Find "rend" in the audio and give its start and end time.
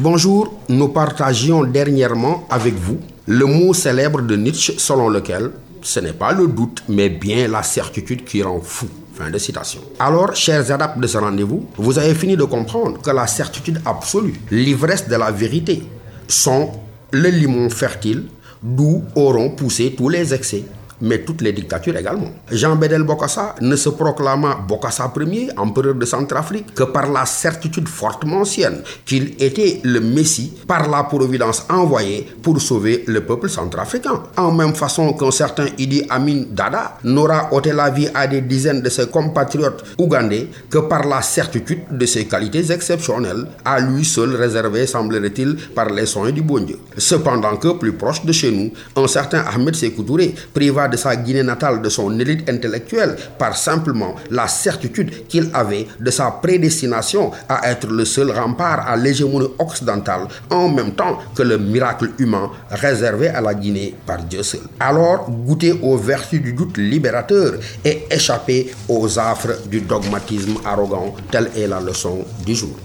8.40-8.60